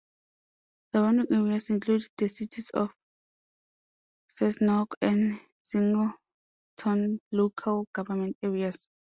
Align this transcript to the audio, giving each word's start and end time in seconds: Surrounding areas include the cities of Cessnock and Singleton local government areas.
Surrounding 0.91 1.27
areas 1.31 1.69
include 1.69 2.07
the 2.17 2.27
cities 2.27 2.71
of 2.71 2.89
Cessnock 4.31 4.95
and 4.99 5.39
Singleton 5.61 7.21
local 7.31 7.85
government 7.93 8.35
areas. 8.41 8.87